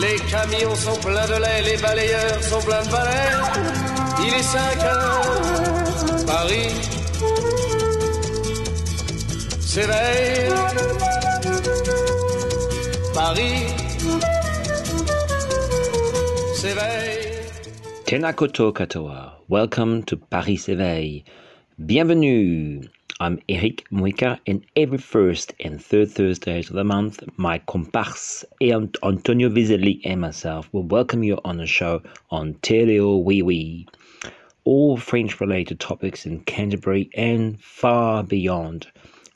[0.00, 3.32] Les camions sont pleins de lait, les balayeurs sont pleins de balais.
[4.26, 6.96] Il est 5 heures, Paris
[9.60, 10.50] s'éveille.
[13.14, 13.66] Paris
[16.54, 17.16] s'éveille.
[18.06, 19.40] Tenakoto katoa.
[19.48, 21.24] Welcome to Paris s'éveille.
[21.78, 22.80] Bienvenue.
[23.18, 28.98] I'm Eric Muica, and every first and third Thursdays of the month, my comparse Ant-
[29.02, 33.86] Antonio Vizelli and myself will welcome you on the show on Teleo Wee Wee.
[34.64, 38.86] All French related topics in Canterbury and far beyond.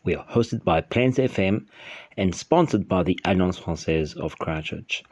[0.04, 1.64] We are hosted by Plains FM
[2.18, 5.04] and sponsored by the Alliance Francaise of Christchurch.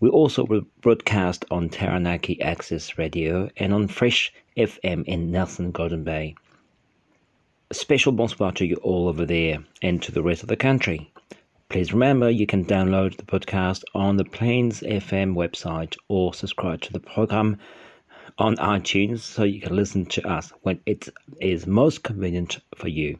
[0.00, 0.44] We also
[0.82, 6.34] broadcast on Taranaki Access Radio and on Fresh FM in Nelson Golden Bay.
[7.68, 11.10] A special bonsoir to you all over there and to the rest of the country.
[11.68, 16.92] Please remember you can download the podcast on the Plains FM website or subscribe to
[16.92, 17.58] the program
[18.38, 21.08] on iTunes so you can listen to us when it
[21.40, 23.18] is most convenient for you.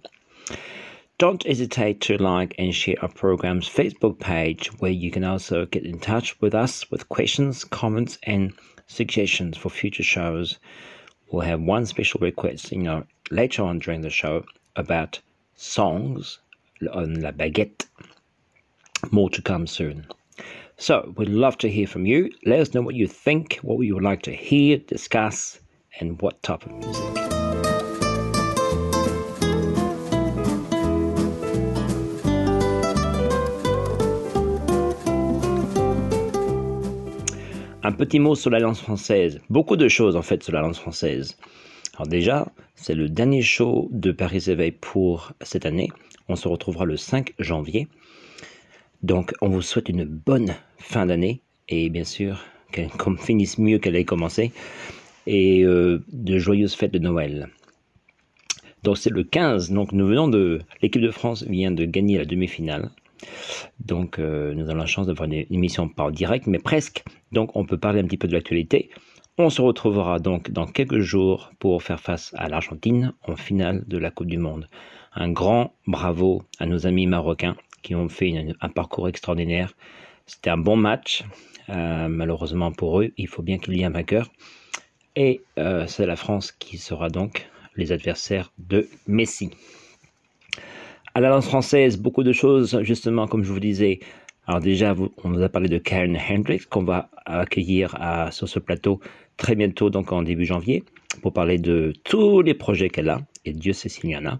[1.18, 5.84] Don't hesitate to like and share our program's Facebook page where you can also get
[5.84, 8.52] in touch with us with questions, comments, and
[8.86, 10.60] suggestions for future shows.
[11.32, 14.44] We'll have one special request, in know, later on during the show
[14.76, 15.20] about
[15.54, 16.38] songs
[16.92, 17.86] on La Baguette.
[19.10, 20.06] More to come soon.
[20.78, 22.30] So, we'd love to hear from you.
[22.44, 25.58] Let us know what you think, what you would like to hear, discuss,
[26.00, 27.26] and what type of music.
[37.82, 39.38] Un petit mot sur la langue française.
[39.48, 41.36] Beaucoup de choses en fait sur la langue française.
[41.96, 45.88] Alors déjà, c'est le dernier show de Paris Éveil pour cette année.
[46.28, 47.88] On se retrouvera le 5 janvier.
[49.02, 51.40] Donc on vous souhaite une bonne fin d'année
[51.70, 54.52] et bien sûr qu'elle finisse mieux qu'elle ait commencé
[55.26, 57.48] et euh, de joyeuses fêtes de Noël.
[58.82, 60.60] Donc c'est le 15, donc nous venons de...
[60.82, 62.90] L'équipe de France vient de gagner la demi-finale.
[63.80, 67.04] Donc euh, nous avons la chance d'avoir une émission par direct, mais presque.
[67.32, 68.90] Donc on peut parler un petit peu de l'actualité.
[69.38, 73.98] On se retrouvera donc dans quelques jours pour faire face à l'Argentine en finale de
[73.98, 74.66] la Coupe du Monde.
[75.14, 78.32] Un grand bravo à nos amis marocains qui ont fait
[78.62, 79.74] un parcours extraordinaire.
[80.24, 81.22] C'était un bon match.
[81.68, 84.30] Euh, malheureusement pour eux, il faut bien qu'il y ait un vainqueur.
[85.16, 87.46] Et euh, c'est la France qui sera donc
[87.76, 89.50] les adversaires de Messi.
[91.14, 94.00] À la lance française, beaucoup de choses, justement, comme je vous disais.
[94.46, 98.58] Alors déjà, on nous a parlé de Karen Hendricks, qu'on va accueillir à- sur ce
[98.60, 99.00] plateau
[99.36, 100.84] très bientôt, donc en début janvier,
[101.20, 104.38] pour parler de tous les projets qu'elle a, et Dieu sait s'il y en a.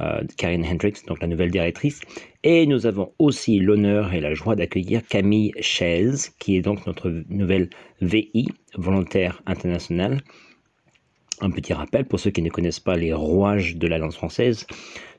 [0.00, 2.00] Euh, Karen Hendricks, donc la nouvelle directrice.
[2.44, 7.10] Et nous avons aussi l'honneur et la joie d'accueillir Camille Chaise, qui est donc notre
[7.28, 7.68] nouvelle
[8.00, 10.18] VI, volontaire internationale.
[11.40, 14.66] Un petit rappel pour ceux qui ne connaissent pas les rouages de la langue française,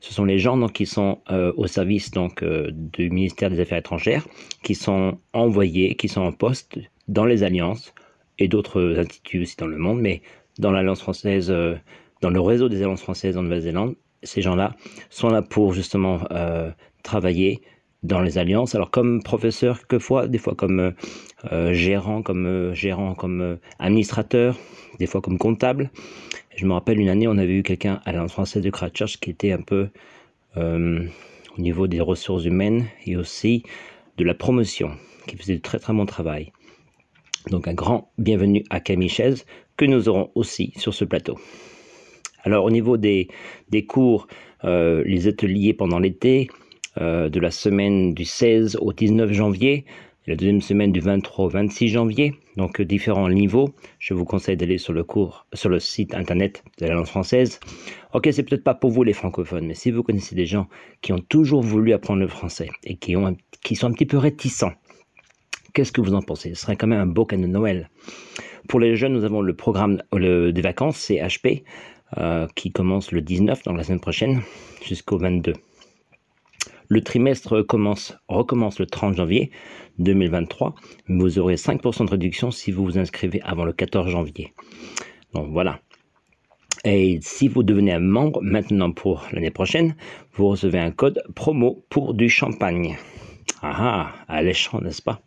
[0.02, 3.60] ce sont les gens donc, qui sont euh, au service donc, euh, du ministère des
[3.62, 4.28] Affaires étrangères,
[4.64, 7.94] qui sont envoyés, qui sont en poste dans les alliances
[8.38, 10.22] et d'autres instituts aussi dans le monde, mais
[10.58, 11.76] dans l'alliance française, euh,
[12.22, 14.76] dans le réseau des alliances françaises en Nouvelle-Zélande, ces gens-là
[15.10, 16.20] sont là pour justement
[17.04, 17.62] travailler
[18.04, 18.76] dans les alliances.
[18.76, 20.92] Alors comme professeur quelquefois, des fois comme euh,
[21.52, 24.58] euh, gérant, comme euh, gérant, comme administrateur,
[25.00, 25.90] des fois comme comptable.
[26.56, 29.30] Je me rappelle une année, on avait eu quelqu'un à l'Alliance française de Christchurch qui
[29.30, 29.90] était un peu
[30.58, 33.64] au niveau des ressources humaines et aussi
[34.18, 34.92] de la promotion,
[35.26, 36.52] qui faisait de très très bon travail.
[37.50, 39.46] Donc un grand bienvenue à Camille Chaise,
[39.78, 41.40] que nous aurons aussi sur ce plateau.
[42.44, 43.30] Alors au niveau des,
[43.70, 44.28] des cours,
[44.64, 46.50] les ateliers pendant l'été,
[47.00, 49.86] de la semaine du 16 au 19 janvier,
[50.30, 53.74] la deuxième semaine du 23 au 26 janvier, donc euh, différents niveaux.
[53.98, 57.60] Je vous conseille d'aller sur le cours, sur le site internet de la langue française.
[58.14, 60.68] Ok, c'est peut-être pas pour vous les francophones, mais si vous connaissez des gens
[61.02, 64.20] qui ont toujours voulu apprendre le français et qui, ont, qui sont un petit peu
[64.20, 64.74] réticents,
[65.74, 66.54] qu'est-ce que vous en pensez?
[66.54, 67.90] Ce serait quand même un beau cadeau de Noël.
[68.68, 71.64] Pour les jeunes, nous avons le programme des vacances, CHP,
[72.18, 74.42] euh, qui commence le 19, donc la semaine prochaine,
[74.86, 75.54] jusqu'au 22.
[76.88, 79.52] Le trimestre commence, recommence le 30 janvier
[80.00, 80.76] 2023,
[81.08, 84.54] mais vous aurez 5% de réduction si vous vous inscrivez avant le 14 janvier.
[85.34, 85.80] Donc voilà.
[86.86, 89.96] Et si vous devenez un membre maintenant pour l'année prochaine,
[90.34, 92.98] vous recevez un code promo pour du champagne.
[93.62, 95.22] Ah ah, alléchant, n'est-ce pas?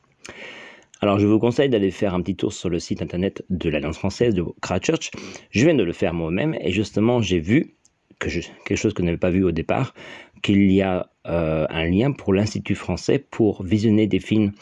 [1.02, 3.98] Alors, je vous conseille d'aller faire un petit tour sur le site internet de l'Alliance
[3.98, 5.10] française de Christchurch.
[5.50, 7.74] Je viens de le faire moi-même et justement, j'ai vu
[8.20, 9.94] que quelque chose que je n'avais pas vu au départ,
[10.42, 14.52] qu'il y a euh, un lien pour l'Institut français pour visionner des films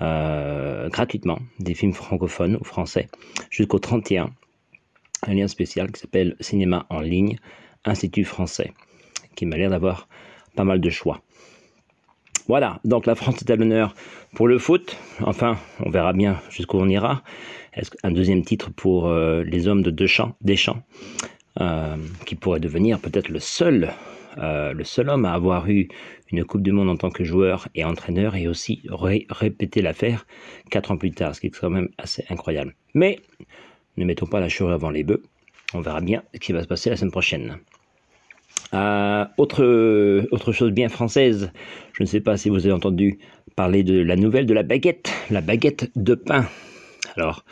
[0.00, 3.08] euh, gratuitement, des films francophones ou français,
[3.50, 4.30] jusqu'au 31.
[5.26, 7.38] Un lien spécial qui s'appelle Cinéma en ligne,
[7.84, 8.72] Institut français,
[9.34, 10.08] qui m'a l'air d'avoir
[10.56, 11.20] pas mal de choix.
[12.46, 13.94] Voilà, donc la France est à l'honneur
[14.34, 14.96] pour le foot.
[15.20, 17.22] Enfin, on verra bien jusqu'où on ira.
[17.74, 20.82] Est-ce un deuxième titre pour euh, les hommes de Deschamps, Deschamps
[22.24, 23.92] qui pourrait devenir peut-être le seul,
[24.38, 25.88] euh, le seul homme à avoir eu
[26.30, 28.82] une Coupe du Monde en tant que joueur et entraîneur et aussi
[29.30, 30.26] répéter l'affaire
[30.70, 32.74] quatre ans plus tard, ce qui est quand même assez incroyable.
[32.94, 33.20] Mais
[33.96, 35.22] ne mettons pas la chouette avant les bœufs.
[35.74, 37.58] On verra bien ce qui va se passer la semaine prochaine.
[38.74, 41.52] Euh, autre, chose bien française,
[41.92, 43.18] je ne sais pas si vous avez entendu
[43.56, 46.46] parler de la nouvelle de la baguette, la baguette de pain.
[47.16, 47.44] Alors,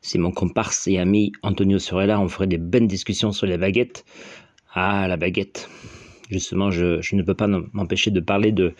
[0.00, 4.04] si mon comparse et ami Antonio là, on ferait des bonnes discussions sur les baguettes.
[4.74, 5.68] Ah, la baguette.
[6.30, 8.74] Justement, je, ne peux pas m'empêcher de parler de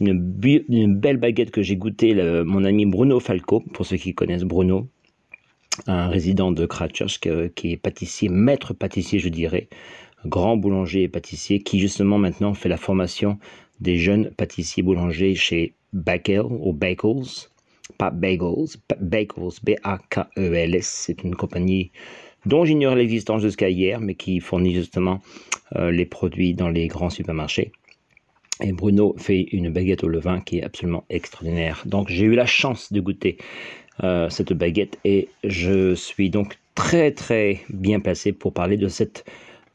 [0.00, 2.14] une, belle baguette que j'ai goûtée,
[2.44, 4.88] mon ami Bruno Falco, pour ceux qui connaissent Bruno,
[5.86, 7.20] un résident de Christchurch
[7.54, 9.68] qui est pâtissier, maître pâtissier, je dirais,
[10.24, 13.38] grand boulanger et pâtissier qui justement maintenant fait la formation
[13.80, 17.48] des jeunes pâtissiers boulangers chez Bakel ou Bakels,
[17.96, 21.92] pas Bagels, Bakels, B-A-K-E-L-S, c'est une compagnie
[22.48, 25.20] dont j'ignorais l'existence jusqu'à hier, mais qui fournit justement
[25.76, 27.72] euh, les produits dans les grands supermarchés.
[28.62, 31.82] Et Bruno fait une baguette au levain qui est absolument extraordinaire.
[31.84, 33.36] Donc j'ai eu la chance de goûter
[34.02, 39.24] euh, cette baguette et je suis donc très très bien placé pour parler de cette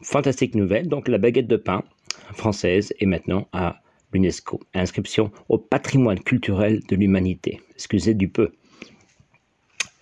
[0.02, 0.88] fantastique nouvelle.
[0.88, 1.84] Donc la baguette de pain
[2.34, 3.82] française est maintenant à
[4.12, 4.60] l'UNESCO.
[4.74, 7.62] Inscription au patrimoine culturel de l'humanité.
[7.76, 8.52] Excusez du peu.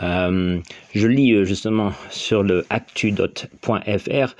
[0.01, 0.59] Euh,
[0.93, 4.35] je lis euh, justement sur le actu.fr.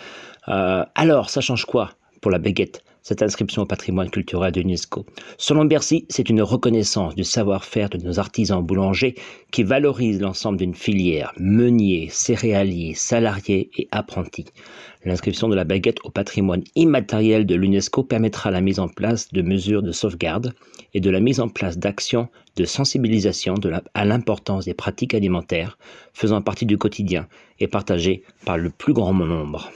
[0.48, 1.92] Euh, alors, ça change quoi
[2.22, 2.84] pour la baguette?
[3.02, 5.06] Cette inscription au patrimoine culturel de l'UNESCO.
[5.38, 9.16] Selon Bercy, c'est une reconnaissance du savoir-faire de nos artisans boulangers
[9.52, 14.46] qui valorise l'ensemble d'une filière, meuniers, céréaliers, salariés et apprentis.
[15.04, 19.42] L'inscription de la baguette au patrimoine immatériel de l'UNESCO permettra la mise en place de
[19.42, 20.54] mesures de sauvegarde
[20.94, 23.56] et de la mise en place d'actions de sensibilisation
[23.94, 25.78] à l'importance des pratiques alimentaires
[26.14, 27.28] faisant partie du quotidien
[27.60, 29.72] et partagées par le plus grand nombre.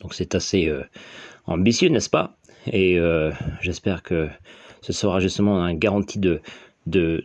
[0.00, 0.82] Donc c'est assez euh,
[1.46, 2.36] ambitieux, n'est-ce pas?
[2.70, 4.28] Et euh, j'espère que
[4.80, 6.40] ce sera justement une garantie de,
[6.86, 7.22] de,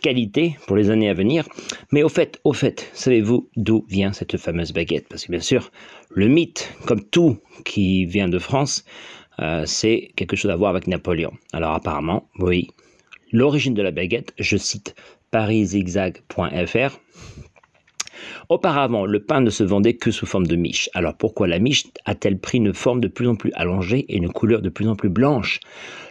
[0.00, 1.46] qualité pour les années à venir.
[1.92, 5.08] Mais au fait, au fait, savez-vous d'où vient cette fameuse baguette?
[5.08, 5.70] Parce que bien sûr,
[6.10, 8.84] le mythe, comme tout qui vient de France,
[9.38, 11.32] euh, c'est quelque chose à voir avec Napoléon.
[11.52, 12.68] Alors apparemment, oui,
[13.32, 14.94] l'origine de la baguette, je cite
[15.30, 17.00] pariszigzag.fr,
[18.48, 20.88] Auparavant, le pain ne se vendait que sous forme de miche.
[20.94, 24.28] Alors pourquoi la miche a-t-elle pris une forme de plus en plus allongée et une
[24.28, 25.58] couleur de plus en plus blanche?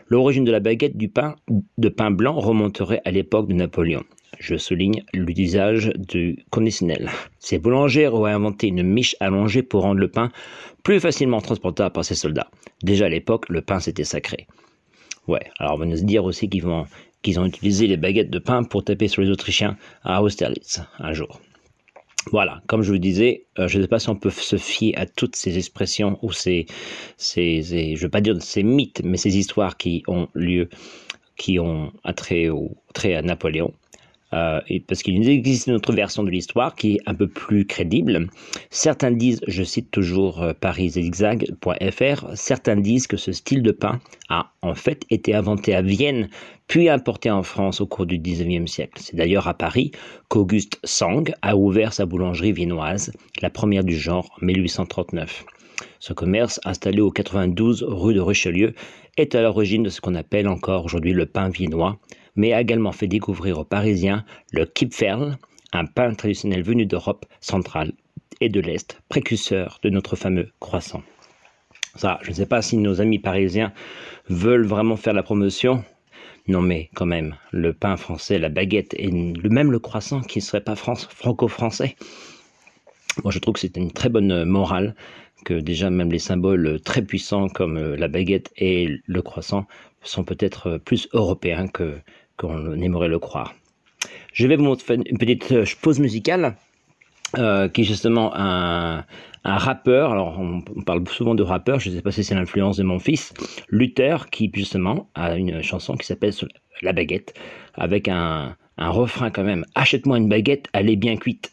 [0.10, 1.36] L'origine de la baguette du pain
[1.78, 4.04] de pain blanc remonterait à l'époque de Napoléon.
[4.40, 7.10] Je souligne l'usage du conditionnel.
[7.40, 10.30] Ces boulangers auraient inventé une miche allongée pour rendre le pain
[10.84, 12.52] plus facilement transportable par ses soldats.
[12.84, 14.46] Déjà à l'époque, le pain c'était sacré.
[15.28, 16.66] Ouais, alors on va nous dire aussi qu'ils
[17.24, 21.14] qu'ils ont utilisé les baguettes de pain pour taper sur les Autrichiens à Austerlitz un
[21.14, 21.40] jour.
[22.32, 24.94] Voilà, comme je vous disais, euh, je ne sais pas si on peut se fier
[24.98, 26.66] à toutes ces expressions ou ces,
[27.18, 30.70] ces, je ne veux pas dire ces mythes, mais ces histoires qui ont lieu,
[31.38, 33.74] qui ont attrait au trait à Napoléon.
[34.36, 38.28] Euh, parce qu'il existe une autre version de l'histoire qui est un peu plus crédible.
[38.70, 44.52] Certains disent, je cite toujours euh, pariszigzag.fr, certains disent que ce style de pain a
[44.62, 46.28] en fait été inventé à Vienne,
[46.68, 49.02] puis importé en France au cours du XIXe siècle.
[49.02, 49.92] C'est d'ailleurs à Paris
[50.28, 55.46] qu'Auguste Sang a ouvert sa boulangerie viennoise, la première du genre en 1839.
[56.00, 58.74] Ce commerce, installé au 92 rue de Richelieu,
[59.18, 61.98] est à l'origine de ce qu'on appelle encore aujourd'hui le pain viennois,
[62.36, 65.38] mais a également fait découvrir aux Parisiens le Kipferl,
[65.74, 67.92] un pain traditionnel venu d'Europe centrale
[68.42, 71.04] et de l'Est, précurseur de notre fameux croissant.
[71.96, 73.72] Ça, je ne sais pas si nos amis parisiens
[74.28, 75.84] veulent vraiment faire la promotion.
[76.48, 80.44] Non, mais quand même, le pain français, la baguette et même le croissant qui ne
[80.44, 81.96] serait pas franco-français.
[83.24, 84.96] Moi, je trouve que c'est une très bonne morale
[85.46, 89.66] que déjà même les symboles très puissants comme la baguette et le croissant
[90.02, 91.98] sont peut-être plus européens que
[92.38, 93.54] qu'on aimerait le croire.
[94.34, 96.56] Je vais vous faire une petite pause musicale
[97.38, 99.04] euh, qui est justement un,
[99.46, 102.78] un rappeur, alors on, parle souvent de rappeur, je ne sais pas si c'est l'influence
[102.78, 103.34] de mon fils,
[103.70, 106.34] Luther, qui justement a une chanson qui s'appelle
[106.82, 107.34] La baguette,
[107.76, 111.52] avec un, un refrain quand même, achète-moi une baguette, elle est bien cuite,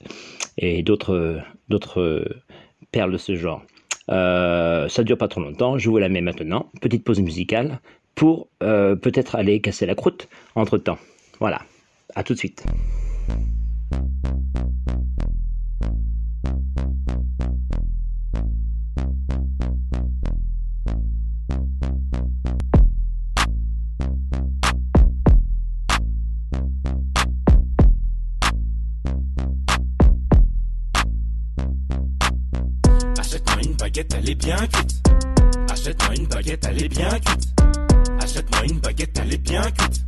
[0.57, 2.25] et d'autres, d'autres
[2.93, 3.63] perles de ce genre.
[4.09, 7.81] Euh, ça dure pas trop longtemps, je vous la mets maintenant, petite pause musicale,
[8.15, 10.99] pour euh, peut-être aller casser la croûte entre temps.
[11.41, 11.63] Voilà,
[12.15, 12.65] à tout de suite.
[33.93, 35.03] baguette, elle est bien cuite.
[35.71, 37.82] Achète-moi une baguette, elle est bien cuite.
[38.43, 40.05] Achète-moi une baguette, elle est bien cuite.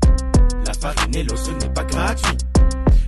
[0.66, 2.36] La farine et l'eau, ce n'est pas gratuit.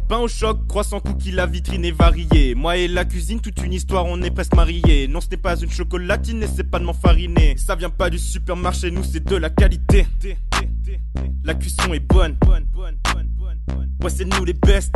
[0.09, 2.55] Pain au choc, croissant, cookie, la vitrine est variée.
[2.55, 5.09] Moi et la cuisine, toute une histoire, on est presque mariés.
[5.09, 7.57] Non, ce n'est pas une chocolatine et c'est pas de m'enfariner.
[7.57, 10.07] Ça vient pas du supermarché, nous c'est de la qualité.
[11.43, 12.39] La cuisson est bonne.
[14.03, 14.95] Ouais, c'est nous les best.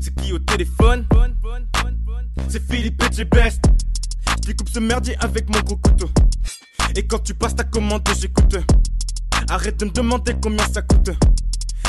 [0.00, 1.06] C'est qui au téléphone?
[2.48, 3.62] C'est Philippe et Best.
[4.42, 6.10] Je découpe ce merdier avec mon gros couteau.
[6.96, 8.56] Et quand tu passes ta commande, j'écoute.
[9.48, 11.10] Arrête de me demander combien ça coûte.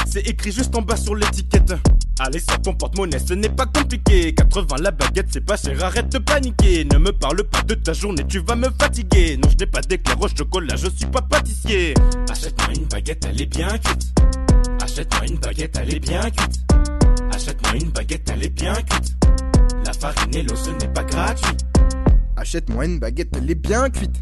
[0.08, 1.74] C'est écrit juste en bas sur l'étiquette.
[2.20, 4.34] Allez, sors ton porte-monnaie, ce n'est pas compliqué.
[4.34, 6.86] 80 la baguette, c'est pas cher, arrête de paniquer.
[6.86, 9.38] Ne me parle pas de ta journée, tu vas me fatiguer.
[9.38, 11.93] Non, je n'ai pas d'éclair au chocolat, je suis pas pâtissier.
[12.29, 14.13] Achète-moi une baguette, elle est bien cuite.
[14.81, 16.60] Achète-moi une baguette, elle est bien cuite.
[17.31, 19.15] Achète-moi une baguette, elle est bien cuite.
[19.86, 21.58] La farine et l'eau, ce n'est pas gratuit.
[22.36, 24.22] Achète-moi une baguette, elle est bien cuite.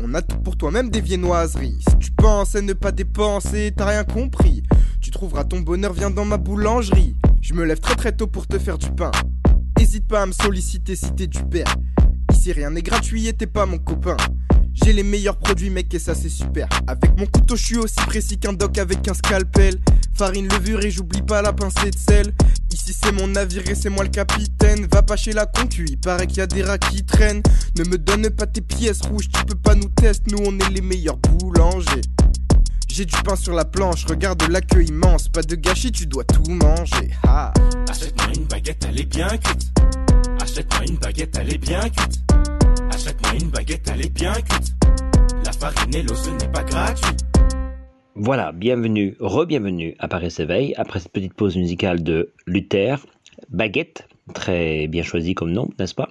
[0.00, 1.78] On a tout pour toi, même des viennoiseries.
[1.88, 4.62] Si tu penses à ne pas dépenser, t'as rien compris.
[5.00, 7.16] Tu trouveras ton bonheur, viens dans ma boulangerie.
[7.40, 9.10] Je me lève très très tôt pour te faire du pain.
[9.80, 11.74] Hésite pas à me solliciter si t'es du père.
[12.32, 14.16] Ici rien n'est gratuit et t'es pas mon copain.
[14.84, 16.68] J'ai les meilleurs produits, mec, et ça c'est super.
[16.86, 19.78] Avec mon couteau, je suis aussi précis qu'un doc avec un scalpel.
[20.14, 22.34] Farine, levure et j'oublie pas la pincée de sel.
[22.72, 24.86] Ici c'est mon navire et c'est moi le capitaine.
[24.92, 27.42] Va pas chez la concu, il paraît qu'il y a des rats qui traînent.
[27.76, 30.70] Ne me donne pas tes pièces rouges, tu peux pas nous tester, nous on est
[30.70, 32.02] les meilleurs boulangers.
[32.88, 35.28] J'ai du pain sur la planche, regarde l'accueil immense.
[35.28, 37.10] Pas de gâchis, tu dois tout manger.
[37.24, 37.52] Ha.
[37.88, 39.68] Achète-moi une baguette, elle est bien cuite.
[40.40, 42.20] Achète-moi une baguette, elle est bien cuite.
[42.98, 44.42] N'est.
[48.16, 53.06] Voilà, bienvenue, re-bienvenue à Paris s'éveille après cette petite pause musicale de Luther,
[53.50, 56.08] Baguette, très bien choisi comme nom, n'est-ce pas?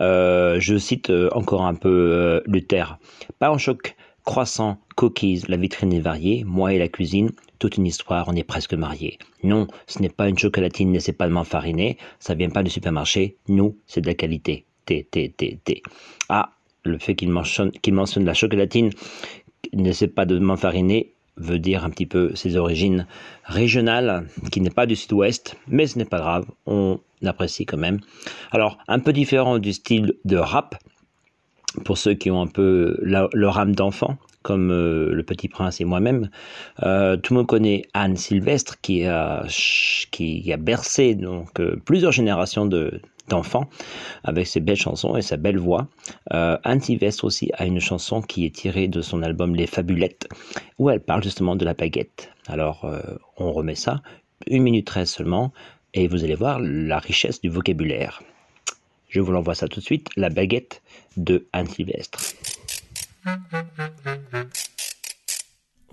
[0.00, 2.98] Euh, Je cite euh, encore un peu euh, Luther.
[3.38, 7.86] Pas en choc, croissant, cookies, la vitrine est variée, moi et la cuisine, toute une
[7.86, 9.18] histoire, on est presque mariés.
[9.42, 13.36] Non, ce n'est pas une chocolatine, c'est pas de m'enfariner, ça vient pas du supermarché,
[13.48, 14.64] nous, c'est de la qualité.
[16.28, 16.50] Ah,
[16.84, 18.90] le fait qu'il mentionne, qu'il mentionne la chocolatine,
[19.72, 23.06] n'essaie pas de m'enfariner, veut dire un petit peu ses origines
[23.44, 28.00] régionales, qui n'est pas du sud-ouest, mais ce n'est pas grave, on apprécie quand même.
[28.52, 30.76] Alors, un peu différent du style de rap,
[31.84, 35.84] pour ceux qui ont un peu leur âme d'enfant, comme euh, Le Petit Prince et
[35.84, 36.28] moi-même.
[36.82, 39.44] Euh, tout le monde connaît Anne Sylvestre qui a,
[40.12, 43.68] qui a bercé donc, euh, plusieurs générations de, d'enfants
[44.22, 45.88] avec ses belles chansons et sa belle voix.
[46.30, 50.28] Anne Sylvestre aussi a une chanson qui est tirée de son album Les Fabulettes
[50.78, 52.30] où elle parle justement de la baguette.
[52.46, 52.90] Alors
[53.36, 54.02] on remet ça,
[54.46, 55.52] une minute 13 seulement,
[55.94, 58.22] et vous allez voir la richesse du vocabulaire.
[59.08, 60.82] Je vous l'envoie ça tout de suite, la baguette
[61.16, 62.20] de Anne Sylvestre.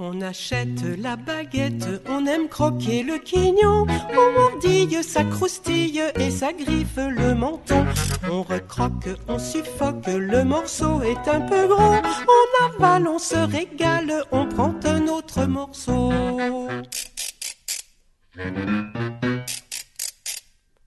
[0.03, 3.85] On achète la baguette, on aime croquer le quignon,
[4.17, 7.85] on mordille, ça croustille et ça griffe le menton.
[8.27, 14.23] On recroque, on suffoque, le morceau est un peu gros, on avale, on se régale,
[14.31, 16.11] on prend un autre morceau.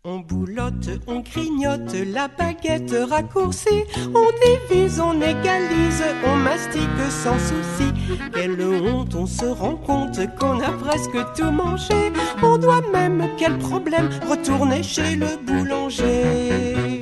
[0.06, 3.84] On boulotte, on grignote la baguette raccourcie,
[4.14, 7.90] on divise, on égalise, on mastique sans souci.
[8.34, 12.12] Quelle honte, on se rend compte qu'on a presque tout mangé.
[12.42, 17.00] On doit même, quel problème, retourner chez le boulanger.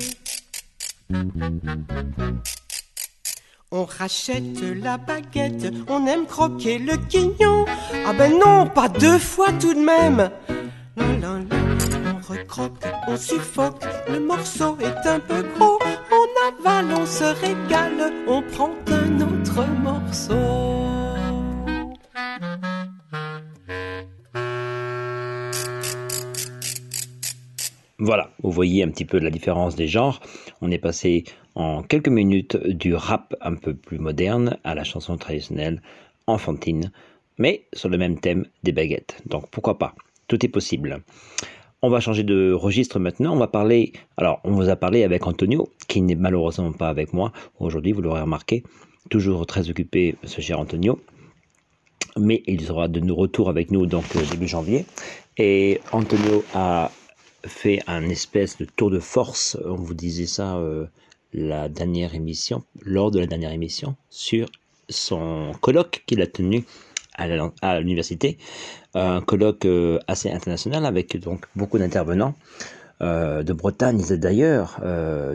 [3.73, 7.65] On rachète la baguette, on aime croquer le quignon.
[8.07, 10.31] Ah ben non, pas deux fois tout de même
[13.09, 15.79] on suffoque, le morceau est un peu gros,
[16.11, 20.35] on Val, on se régale, on prend un autre morceau.
[27.99, 30.21] Voilà, vous voyez un petit peu la différence des genres.
[30.61, 31.25] On est passé
[31.55, 35.81] en quelques minutes du rap un peu plus moderne à la chanson traditionnelle
[36.27, 36.91] enfantine,
[37.39, 39.23] mais sur le même thème des baguettes.
[39.27, 39.95] Donc pourquoi pas?
[40.27, 41.03] Tout est possible.
[41.85, 43.33] On va changer de registre maintenant.
[43.33, 43.93] On va parler.
[44.17, 48.03] Alors, on vous a parlé avec Antonio, qui n'est malheureusement pas avec moi aujourd'hui, vous
[48.03, 48.63] l'aurez remarqué.
[49.11, 51.01] Toujours très occupé, ce cher Antonio.
[52.17, 54.85] Mais il sera de nous retour avec nous donc euh, début janvier.
[55.39, 56.93] Et Antonio a
[57.45, 60.87] fait un espèce de tour de force, on vous disait ça euh,
[61.33, 61.69] la
[62.83, 64.47] lors de la dernière émission, sur
[64.89, 66.65] son colloque qu'il a tenu
[67.17, 68.39] à l'université,
[68.95, 72.35] un colloque euh, assez international avec donc beaucoup d'intervenants
[73.01, 74.81] euh, de Bretagne et d'ailleurs,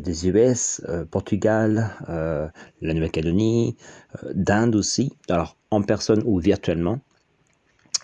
[0.01, 0.81] des US,
[1.12, 3.75] Portugal, la Nouvelle-Calédonie,
[4.34, 7.00] d'Inde aussi, alors en personne ou virtuellement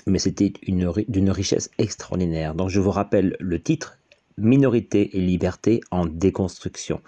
[0.06, 0.52] mais c'était
[1.08, 2.56] d'une richesse extraordinaire.
[2.56, 3.98] Donc je vous rappelle le titre,
[4.38, 7.02] Minorité et liberté en déconstruction.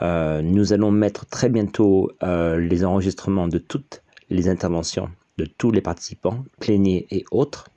[0.03, 5.71] Euh, nous allons mettre très bientôt euh, les enregistrements de toutes les interventions de tous
[5.71, 7.69] les participants, pléniers et autres.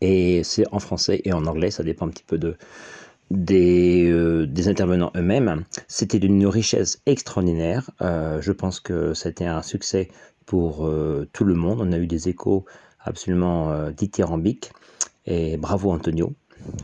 [0.00, 2.56] Et c'est en français et en anglais, ça dépend un petit peu de,
[3.30, 5.64] des, euh, des intervenants eux-mêmes.
[5.88, 7.90] C'était d'une richesse extraordinaire.
[8.00, 10.08] Euh, je pense que c'était un succès
[10.46, 11.80] pour euh, tout le monde.
[11.80, 12.64] On a eu des échos
[13.00, 14.72] absolument dithyrambiques.
[15.26, 16.34] Et bravo Antonio.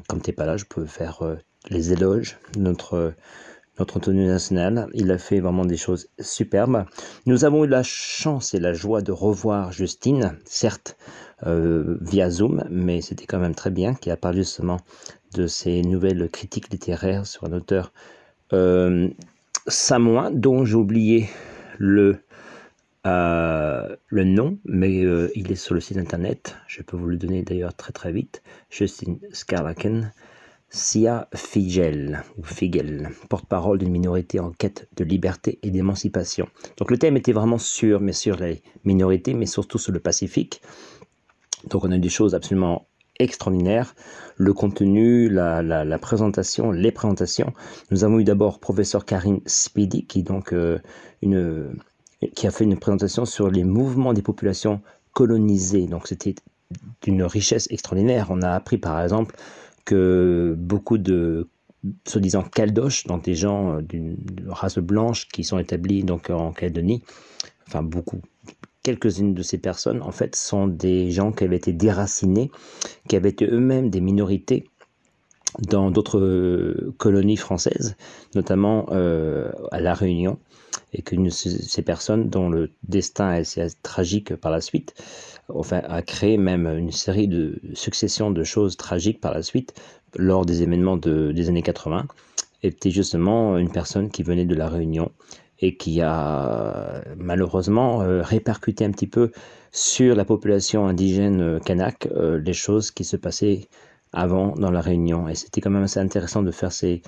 [0.08, 1.22] Comme tu n'es pas là, je peux faire
[1.70, 3.14] les éloges de notre
[3.80, 4.88] notre Antonio National.
[4.92, 6.84] Il a fait vraiment des choses superbes.
[7.26, 10.96] Nous avons eu la chance et la joie de revoir Justine, certes
[11.46, 14.78] euh, via Zoom, mais c'était quand même très bien, qui a parlé justement
[15.34, 17.92] de ses nouvelles critiques littéraires sur un auteur
[18.52, 19.08] euh,
[20.32, 21.28] dont j'ai oublié
[21.78, 22.18] le,
[23.06, 26.56] euh, le nom, mais euh, il est sur le site internet.
[26.66, 28.42] Je peux vous le donner d'ailleurs très très vite.
[28.70, 30.12] Justine Scarlaken.
[30.72, 36.46] Sia Figel, ou Figel, porte-parole d'une minorité en quête de liberté et d'émancipation.
[36.76, 40.62] Donc le thème était vraiment sur, mais sur les minorités, mais surtout sur le Pacifique.
[41.68, 42.86] Donc on a eu des choses absolument
[43.18, 43.94] extraordinaires.
[44.36, 47.52] Le contenu, la, présentation, les présentations.
[47.90, 50.78] Nous avons eu d'abord professeur Karine Speedy qui donc euh,
[51.22, 51.74] une
[52.34, 54.80] qui a fait une présentation sur les mouvements des populations
[55.12, 55.86] colonisées.
[55.86, 56.34] Donc c'était
[57.02, 58.28] d'une richesse extraordinaire.
[58.30, 59.36] On a appris par exemple
[59.84, 61.48] que beaucoup de
[62.06, 64.16] soi-disant caldoches, donc des gens euh, d'une
[64.48, 67.02] race blanche qui sont établis donc en Calédonie,
[67.66, 68.20] enfin beaucoup,
[68.82, 72.50] quelques-unes de ces personnes en fait sont des gens qui avaient été déracinés,
[73.08, 74.64] qui avaient été eux-mêmes des minorités
[75.58, 77.96] dans d'autres euh, colonies françaises,
[78.34, 80.38] notamment euh, à La Réunion,
[80.92, 84.94] et que ces personnes dont le destin est assez tragique par la suite,
[85.48, 89.74] enfin a créé même une série de successions de choses tragiques par la suite
[90.16, 92.06] lors des événements des années 80,
[92.62, 95.10] était justement une personne qui venait de La Réunion
[95.60, 99.30] et qui a malheureusement euh, répercuté un petit peu
[99.72, 103.68] sur la population indigène kanak les choses qui se passaient
[104.12, 105.28] avant dans la Réunion.
[105.28, 107.02] Et c'était quand même assez intéressant de faire ces,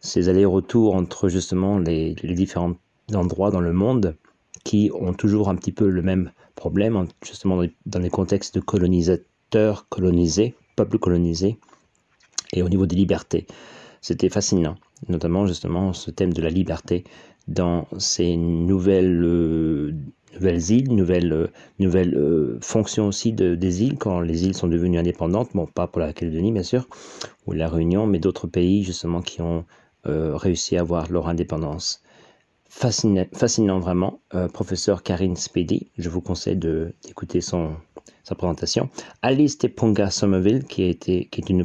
[0.00, 2.74] ces allers-retours entre justement les, les, différents
[3.14, 4.16] endroits dans le monde
[4.64, 9.88] qui ont toujours un petit peu le même problème, justement dans les contextes de colonisateurs
[9.88, 11.58] colonisés, peuples colonisés,
[12.52, 13.46] et au niveau des libertés.
[14.02, 14.74] C'était fascinant,
[15.08, 17.04] notamment justement ce thème de la liberté
[17.46, 19.94] dans ces nouvelles, euh,
[20.34, 21.46] nouvelles îles, nouvelles, euh,
[21.78, 25.86] nouvelles euh, fonctions aussi de, des îles, quand les îles sont devenues indépendantes, bon pas
[25.86, 26.88] pour la Calédonie bien sûr,
[27.46, 29.64] ou la Réunion, mais d'autres pays justement qui ont
[30.04, 32.02] réussi à avoir leur indépendance.
[32.68, 34.20] Fascinant, fascinant vraiment,
[34.52, 37.76] professeur Karine Spedy, je vous conseille d'écouter son,
[38.24, 38.88] sa présentation.
[39.20, 41.64] Alice Teponga Somerville, qui, qui est une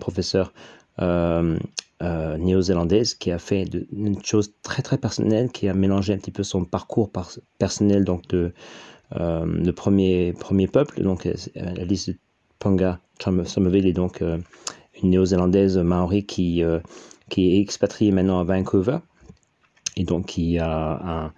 [0.00, 0.52] professeure
[1.02, 6.30] euh, néo-zélandaise qui a fait une chose très très personnelle, qui a mélangé un petit
[6.30, 7.10] peu son parcours
[7.58, 8.52] personnel donc de,
[9.18, 11.02] euh, premier, premier peuple.
[11.02, 12.10] Donc Alice
[12.58, 13.00] Panga
[13.46, 14.38] Somerville est donc euh,
[15.02, 16.62] une néo-zélandaise maori qui,
[17.30, 18.98] qui est expatriée maintenant à Vancouver
[19.96, 21.32] et donc qui a un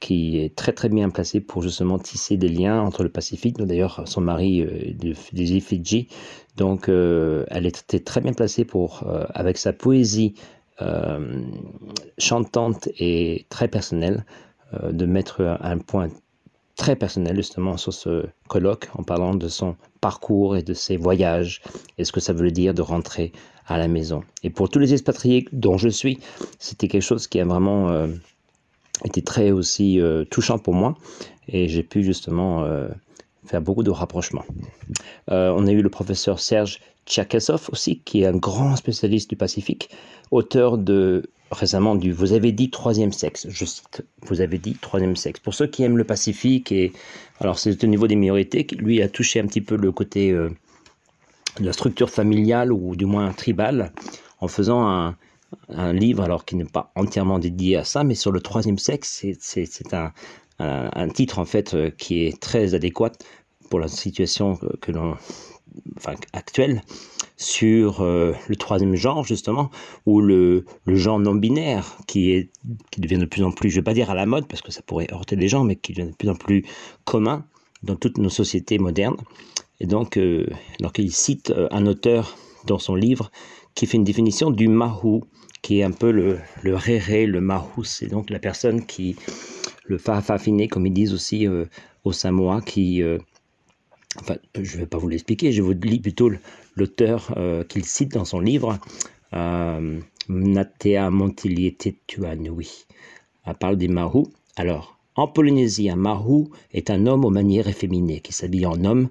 [0.00, 3.56] qui est très très bien placé pour justement tisser des liens entre le Pacifique.
[3.58, 4.92] D'ailleurs, son mari euh,
[5.32, 6.08] des îles Fidji,
[6.56, 10.34] donc euh, elle était très bien placée pour, euh, avec sa poésie
[12.18, 14.26] chantante et très personnelle,
[14.90, 16.08] de mettre un point
[16.74, 21.62] très personnel justement sur ce colloque en parlant de son parcours et de ses voyages
[21.96, 23.30] et ce que ça veut dire de rentrer
[23.68, 24.24] à la maison.
[24.42, 26.18] Et pour tous les expatriés dont je suis,
[26.58, 28.08] c'était quelque chose qui a vraiment
[29.02, 30.96] euh, été très aussi euh, touchant pour moi
[31.48, 32.88] et j'ai pu justement euh,
[33.46, 34.44] faire beaucoup de rapprochements.
[35.28, 39.90] on a eu le professeur Serge Tcherkessov aussi, qui est un grand spécialiste du Pacifique,
[40.30, 43.46] auteur de récemment du Vous avez dit troisième sexe.
[43.48, 45.40] Je cite, vous avez dit troisième sexe.
[45.40, 46.92] Pour ceux qui aiment le Pacifique, et
[47.40, 50.50] alors c'est au niveau des minorités, lui a touché un petit peu le côté euh,
[51.60, 53.92] de la structure familiale ou du moins tribale
[54.40, 55.16] en faisant un,
[55.68, 59.94] livre, alors qui n'est pas entièrement dédié à ça, mais sur le troisième sexe, c'est
[59.94, 60.12] un,
[60.58, 63.12] un, titre en fait euh, qui est très adéquat
[63.70, 65.16] pour la situation que l'on
[65.96, 66.82] enfin, actuelle
[67.36, 69.70] sur euh, le troisième genre, justement,
[70.06, 72.50] ou le, genre non-binaire, qui, est,
[72.90, 74.62] qui devient de plus en plus, je ne vais pas dire à la mode, parce
[74.62, 76.64] que ça pourrait heurter les gens, mais qui devient de plus en plus
[77.04, 77.44] commun
[77.82, 79.16] dans toutes nos sociétés modernes.
[79.80, 80.46] Et donc, euh,
[80.80, 82.36] donc il cite euh, un auteur
[82.66, 83.30] dans son livre
[83.74, 85.24] qui fait une définition du mahou,
[85.64, 89.16] qui est un peu le, le réré, le mahou, c'est donc la personne qui,
[89.86, 91.48] le fafafiné, comme ils disent aussi
[92.04, 93.02] au Samoa, qui
[94.20, 96.30] enfin, je ne vais pas vous l'expliquer, je vous lis plutôt
[96.76, 98.78] l'auteur euh, qu'il cite dans son livre,
[99.32, 102.86] euh, Natea Montilier Tetuanui.
[103.46, 104.32] Elle parle des Mahou.
[104.56, 109.08] Alors, en Polynésie, un Mahou est un homme aux manières efféminées qui s'habille en homme,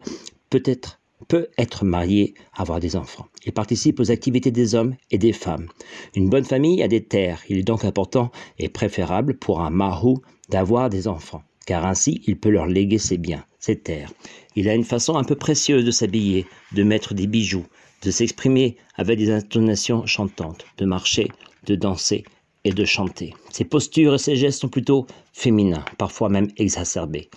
[0.50, 3.28] peut-être peut être marié, avoir des enfants.
[3.46, 5.68] Il participe aux activités des hommes et des femmes.
[6.16, 7.42] Une bonne famille a des terres.
[7.50, 12.38] Il est donc important et préférable pour un Mahou d'avoir des enfants, car ainsi il
[12.38, 14.12] peut leur léguer ses biens, ses terres.
[14.56, 17.66] Il a une façon un peu précieuse de s'habiller, de mettre des bijoux,
[18.04, 21.30] de s'exprimer avec des intonations chantantes, de marcher,
[21.66, 22.24] de danser
[22.64, 23.34] et de chanter.
[23.50, 27.30] Ses postures et ses gestes sont plutôt féminins, parfois même exacerbés.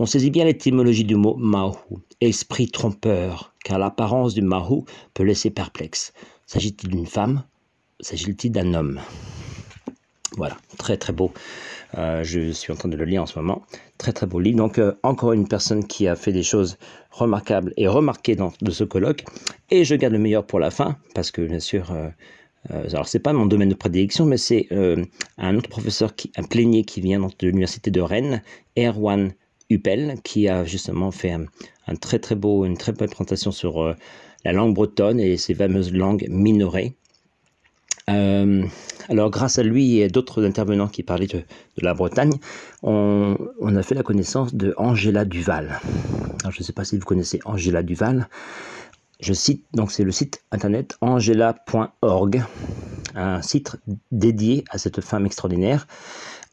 [0.00, 1.74] On saisit bien l'étymologie du mot Mahu,
[2.20, 4.82] esprit trompeur, car l'apparence du Mahu
[5.14, 6.12] peut laisser perplexe.
[6.46, 7.44] S'agit-il d'une femme?
[8.00, 9.00] S'agit-il d'un homme?
[10.36, 11.32] Voilà, très très beau.
[11.96, 13.62] Euh, je suis en train de le lire en ce moment.
[13.96, 14.56] Très très beau livre.
[14.56, 16.76] Donc euh, encore une personne qui a fait des choses
[17.12, 19.24] remarquables et remarquées dans de ce colloque.
[19.70, 22.08] Et je garde le meilleur pour la fin parce que bien sûr, euh,
[22.72, 24.66] euh alors c'est pas mon domaine de prédilection, mais c'est
[25.38, 28.42] un autre professeur, un plénier qui vient de l'université de Rennes,
[28.76, 29.32] Erwan
[30.22, 33.94] Qui a justement fait un, très très beau, une très belle présentation sur
[34.44, 36.94] la langue bretonne et ses fameuses langues minorées.
[38.10, 38.64] Euh,
[39.08, 41.42] alors, grâce à lui et d'autres intervenants qui parlaient de,
[41.78, 42.34] la Bretagne,
[42.82, 45.80] on, a fait la connaissance de Angela Duval.
[46.42, 48.28] Alors, je ne sais pas si vous connaissez Angela Duval.
[49.20, 52.44] Je cite, donc c'est le site internet angela.org,
[53.14, 53.76] un site
[54.10, 55.86] dédié à cette femme extraordinaire.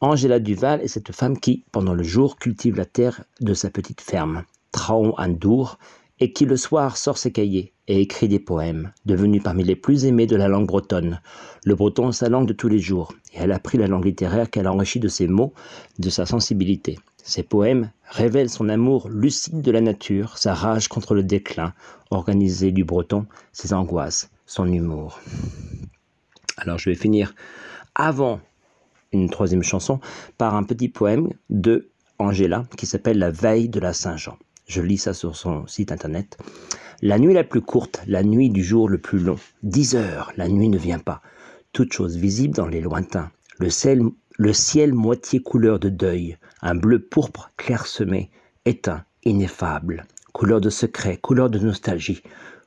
[0.04, 4.00] Angela Duval est cette femme qui, pendant le jour, cultive la terre de sa petite
[4.00, 5.78] ferme, Traon Andour,
[6.18, 10.04] et qui le soir sort ses cahiers et écrit des poèmes, devenus parmi les plus
[10.04, 11.20] aimés de la langue bretonne.
[11.64, 14.06] Le breton est sa langue de tous les jours, et elle a pris la langue
[14.06, 15.52] littéraire qu'elle a enrichie de ses mots,
[16.00, 16.98] de sa sensibilité.
[17.22, 21.74] Ses poèmes révèlent son amour lucide de la nature, sa rage contre le déclin
[22.10, 25.20] organisé du breton, ses angoisses, son humour.
[26.56, 27.36] Alors je vais finir
[27.94, 28.40] avant
[29.12, 30.00] une troisième chanson
[30.38, 34.38] par un petit poème de Angela qui s'appelle La veille de la Saint-Jean.
[34.66, 36.38] Je lis ça sur son site internet.
[37.02, 39.38] La nuit la plus courte, la nuit du jour le plus long.
[39.62, 41.20] Dix heures, la nuit ne vient pas.
[41.72, 43.30] Toute chose visible dans les lointains.
[43.58, 46.36] Le ciel, moitié couleur de deuil.
[46.62, 48.30] Un bleu pourpre clairsemé,
[48.64, 50.06] éteint, ineffable.
[50.32, 52.22] Couleur de secret, couleur de nostalgie,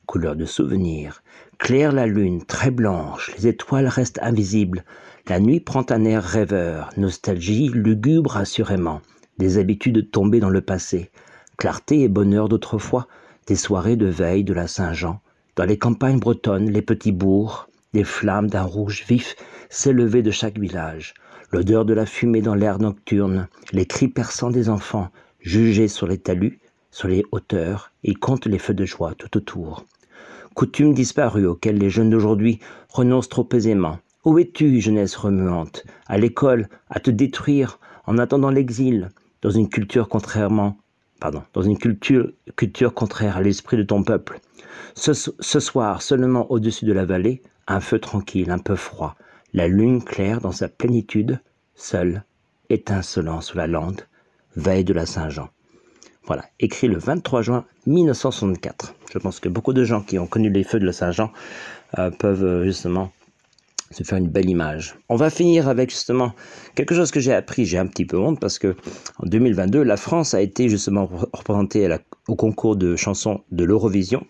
[0.05, 1.23] couleur de souvenir.
[1.57, 4.83] Claire la lune, très blanche, les étoiles restent invisibles.
[5.27, 9.01] La nuit prend un air rêveur, nostalgie lugubre assurément.
[9.39, 11.09] Des habitudes tombées dans le passé
[11.57, 13.07] clarté et bonheur d'autrefois,
[13.47, 15.21] des soirées de veille de la Saint-Jean,
[15.55, 19.35] dans les campagnes bretonnes, les petits bourgs, des flammes d'un rouge vif
[19.69, 21.13] s'élevaient de chaque village,
[21.51, 25.09] l'odeur de la fumée dans l'air nocturne, les cris perçants des enfants,
[25.39, 26.59] jugés sur les talus,
[26.91, 29.85] sur les hauteurs, et comptent les feux de joie tout autour.
[30.53, 32.59] Coutume disparue auxquelles les jeunes d'aujourd'hui
[32.89, 33.99] renoncent trop aisément.
[34.25, 39.11] Où es-tu, jeunesse remuante À l'école, à te détruire, en attendant l'exil,
[39.43, 40.77] dans une culture contrairement
[41.19, 44.39] pardon, dans une culture, culture contraire à l'esprit de ton peuple?
[44.95, 45.13] Ce,
[45.59, 49.15] soir, seulement au-dessus de la vallée, un feu tranquille, un peu froid,
[49.53, 51.39] la lune claire dans sa plénitude,
[51.75, 52.23] seule,
[52.69, 54.01] étincelant sous la lande,
[54.55, 55.49] veille de la Saint-Jean.
[56.25, 58.95] Voilà, écrit le 23 juin 1964.
[59.11, 61.31] Je pense que beaucoup de gens qui ont connu les feux de la Saint-Jean
[61.99, 63.11] euh, peuvent euh, justement
[63.95, 64.97] se faire une belle image.
[65.09, 66.33] On va finir avec justement
[66.75, 68.75] quelque chose que j'ai appris, j'ai un petit peu honte parce que
[69.19, 71.87] en 2022, la France a été justement représentée
[72.27, 74.25] au concours de chansons de l'Eurovision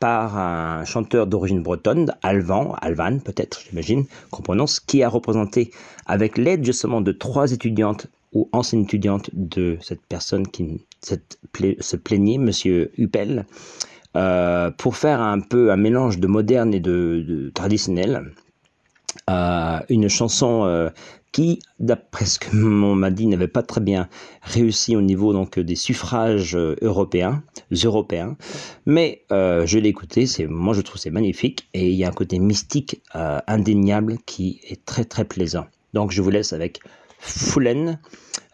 [0.00, 5.72] par un chanteur d'origine bretonne, Alvan, Alvan peut-être, j'imagine, qu'on prononce, qui a représenté
[6.06, 12.38] avec l'aide justement de trois étudiantes ou anciennes étudiantes de cette personne qui se plaignait,
[12.38, 13.46] Monsieur Huppel,
[14.16, 18.32] euh, pour faire un peu un mélange de moderne et de, traditionnel.
[19.30, 20.90] Euh, une chanson euh,
[21.32, 24.08] qui, d'après ce que on m'a dit, n'avait pas très bien
[24.42, 27.42] réussi au niveau donc des suffrages européens,
[27.84, 28.36] européens.
[28.86, 32.12] Mais je l'ai écouté, c'est moi je trouve c'est magnifique et il y a un
[32.12, 33.02] côté mystique
[33.46, 35.66] indéniable qui est très très plaisant.
[35.92, 36.80] Donc je vous laisse avec
[37.18, 37.98] Fullen,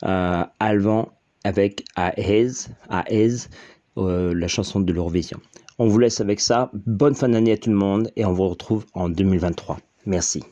[0.03, 1.13] Alvan
[1.45, 3.49] avec Aez, Aez
[3.97, 5.39] euh, la chanson de l'Eurovision.
[5.79, 6.71] On vous laisse avec ça.
[6.73, 9.79] Bonne fin d'année à tout le monde et on vous retrouve en 2023.
[10.07, 10.43] Merci.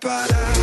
[0.00, 0.57] para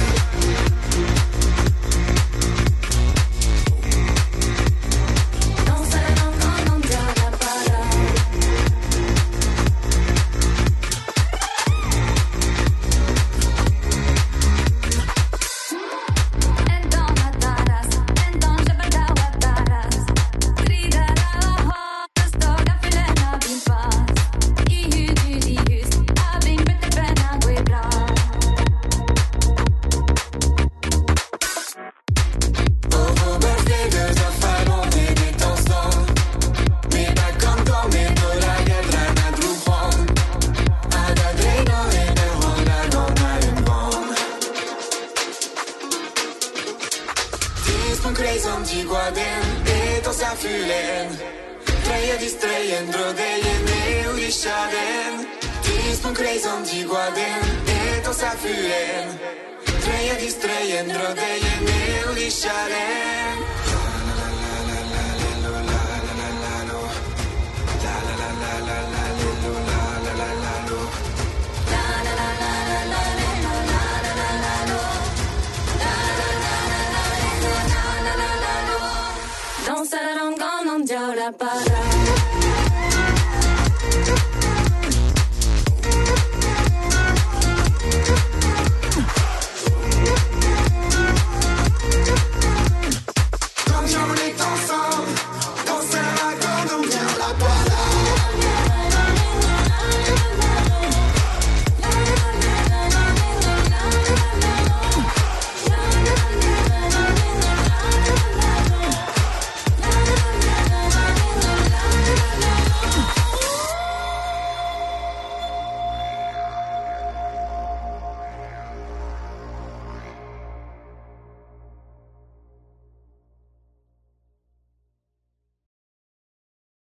[81.31, 81.74] para